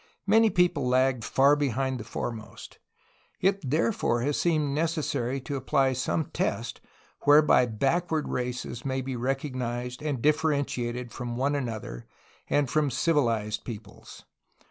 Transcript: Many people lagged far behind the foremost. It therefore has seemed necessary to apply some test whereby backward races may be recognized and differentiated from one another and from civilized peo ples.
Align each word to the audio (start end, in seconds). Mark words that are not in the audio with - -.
Many 0.25 0.49
people 0.49 0.87
lagged 0.87 1.23
far 1.23 1.55
behind 1.55 1.99
the 1.99 2.03
foremost. 2.03 2.79
It 3.39 3.61
therefore 3.69 4.21
has 4.21 4.35
seemed 4.35 4.73
necessary 4.73 5.39
to 5.41 5.55
apply 5.57 5.93
some 5.93 6.25
test 6.33 6.81
whereby 7.25 7.67
backward 7.67 8.27
races 8.27 8.83
may 8.83 9.01
be 9.01 9.15
recognized 9.15 10.01
and 10.01 10.19
differentiated 10.19 11.11
from 11.11 11.37
one 11.37 11.53
another 11.53 12.07
and 12.49 12.67
from 12.67 12.89
civilized 12.89 13.63
peo 13.63 13.77
ples. 13.81 14.25